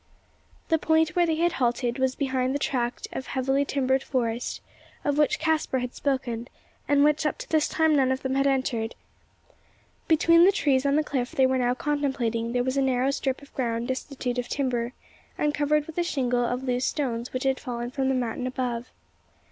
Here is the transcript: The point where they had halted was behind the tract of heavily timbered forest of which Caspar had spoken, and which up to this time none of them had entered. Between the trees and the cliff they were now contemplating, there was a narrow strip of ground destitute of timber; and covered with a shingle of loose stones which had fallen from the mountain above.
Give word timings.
The 0.69 0.79
point 0.79 1.09
where 1.09 1.27
they 1.27 1.35
had 1.35 1.51
halted 1.61 1.99
was 1.99 2.15
behind 2.15 2.55
the 2.55 2.57
tract 2.57 3.07
of 3.13 3.27
heavily 3.27 3.63
timbered 3.65 4.01
forest 4.01 4.59
of 5.03 5.19
which 5.19 5.37
Caspar 5.37 5.77
had 5.77 5.93
spoken, 5.93 6.47
and 6.87 7.03
which 7.03 7.23
up 7.23 7.37
to 7.37 7.47
this 7.51 7.67
time 7.67 7.95
none 7.95 8.11
of 8.11 8.23
them 8.23 8.33
had 8.33 8.47
entered. 8.47 8.95
Between 10.07 10.43
the 10.43 10.51
trees 10.51 10.87
and 10.87 10.97
the 10.97 11.03
cliff 11.03 11.33
they 11.33 11.45
were 11.45 11.59
now 11.59 11.75
contemplating, 11.75 12.51
there 12.51 12.63
was 12.63 12.77
a 12.77 12.81
narrow 12.81 13.11
strip 13.11 13.43
of 13.43 13.53
ground 13.53 13.89
destitute 13.89 14.39
of 14.39 14.47
timber; 14.47 14.93
and 15.37 15.53
covered 15.53 15.85
with 15.85 15.99
a 15.99 16.03
shingle 16.03 16.45
of 16.45 16.63
loose 16.63 16.85
stones 16.85 17.31
which 17.31 17.43
had 17.43 17.59
fallen 17.59 17.91
from 17.91 18.09
the 18.09 18.15
mountain 18.15 18.47
above. 18.47 18.89